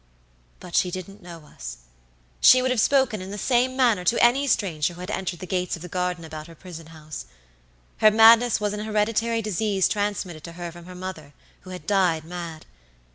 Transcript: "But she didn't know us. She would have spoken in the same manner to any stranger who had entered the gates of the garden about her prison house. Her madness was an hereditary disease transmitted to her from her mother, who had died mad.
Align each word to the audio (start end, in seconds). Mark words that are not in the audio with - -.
"But 0.59 0.75
she 0.75 0.89
didn't 0.89 1.21
know 1.21 1.45
us. 1.45 1.77
She 2.39 2.59
would 2.63 2.71
have 2.71 2.81
spoken 2.81 3.21
in 3.21 3.29
the 3.29 3.37
same 3.37 3.77
manner 3.77 4.03
to 4.05 4.17
any 4.23 4.47
stranger 4.47 4.95
who 4.95 4.99
had 4.99 5.11
entered 5.11 5.37
the 5.41 5.45
gates 5.45 5.75
of 5.75 5.83
the 5.83 5.87
garden 5.87 6.25
about 6.25 6.47
her 6.47 6.55
prison 6.55 6.87
house. 6.87 7.25
Her 7.97 8.09
madness 8.09 8.59
was 8.59 8.73
an 8.73 8.79
hereditary 8.79 9.43
disease 9.43 9.87
transmitted 9.87 10.43
to 10.45 10.53
her 10.53 10.71
from 10.71 10.87
her 10.87 10.95
mother, 10.95 11.35
who 11.59 11.69
had 11.69 11.85
died 11.85 12.23
mad. 12.25 12.65